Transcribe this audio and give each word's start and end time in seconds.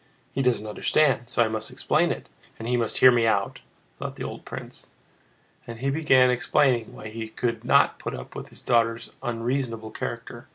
He 0.33 0.41
doesn't 0.41 0.65
understand, 0.65 1.29
so 1.29 1.45
I 1.45 1.47
must 1.47 1.69
explain 1.69 2.09
it, 2.09 2.27
and 2.57 2.67
he 2.67 2.75
must 2.75 2.97
hear 2.97 3.11
me 3.11 3.27
out," 3.27 3.59
thought 3.99 4.15
the 4.15 4.23
old 4.23 4.45
prince. 4.45 4.89
And 5.67 5.77
he 5.77 5.91
began 5.91 6.31
explaining 6.31 6.95
why 6.95 7.09
he 7.09 7.27
could 7.27 7.63
not 7.63 7.99
put 7.99 8.15
up 8.15 8.33
with 8.35 8.49
his 8.49 8.63
daughter's 8.63 9.11
unreasonable 9.21 9.91
character. 9.91 10.47